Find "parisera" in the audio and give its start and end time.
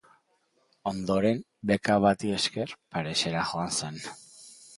2.97-3.45